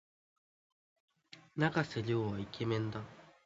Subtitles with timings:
[1.57, 3.01] 永瀬廉はイケメンだ。